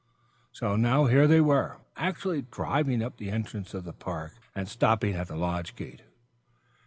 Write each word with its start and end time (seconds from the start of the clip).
So 0.51 0.75
now 0.75 1.05
here 1.05 1.27
they 1.27 1.41
were, 1.41 1.77
actually 1.95 2.41
driving 2.41 3.03
up 3.03 3.17
to 3.17 3.23
the 3.25 3.29
entrance 3.29 3.75
of 3.75 3.83
the 3.83 3.93
park, 3.93 4.33
and 4.55 4.67
stopping 4.67 5.13
at 5.13 5.27
the 5.27 5.35
lodge 5.35 5.75
gate. 5.75 6.01